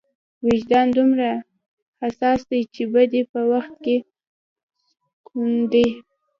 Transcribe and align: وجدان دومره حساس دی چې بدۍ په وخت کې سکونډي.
وجدان 0.45 0.87
دومره 0.97 1.29
حساس 2.01 2.39
دی 2.49 2.61
چې 2.73 2.83
بدۍ 2.93 3.21
په 3.31 3.39
وخت 3.51 3.73
کې 3.83 3.97
سکونډي. 5.15 5.87